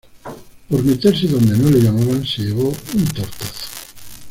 [0.67, 3.67] Por meterse donde no le llamaban se llevó un tortazo